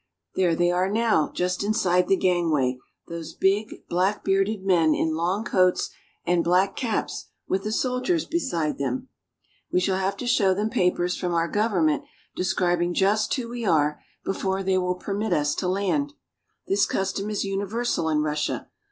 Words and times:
There 0.33 0.55
they 0.55 0.71
are 0.71 0.89
now, 0.89 1.31
just 1.31 1.63
inside 1.63 2.07
the 2.07 2.15
gangway, 2.17 2.79
those 3.07 3.35
big, 3.35 3.87
black 3.87 4.23
bearded 4.23 4.65
men 4.65 4.95
in 4.95 5.13
long 5.13 5.43
coats 5.45 5.91
and 6.25 6.43
black 6.43 6.75
caps 6.75 7.27
with 7.47 7.63
the 7.63 7.71
soldiers 7.71 8.25
beside 8.25 8.79
them! 8.79 9.09
We 9.71 9.79
shall 9.79 9.97
have 9.99 10.17
to 10.17 10.25
show 10.25 10.55
them 10.55 10.71
papers 10.71 11.15
from 11.15 11.35
our 11.35 11.47
government 11.47 12.01
describing 12.35 12.95
just 12.95 13.31
who 13.35 13.49
we 13.49 13.63
are, 13.63 14.01
before 14.25 14.63
they 14.63 14.79
will 14.79 14.95
permit 14.95 15.33
us 15.33 15.53
to 15.53 15.67
land. 15.67 16.13
This 16.65 16.87
custom 16.87 17.29
is 17.29 17.43
universal 17.45 18.09
in 18.09 18.23
Russia. 18.23 18.71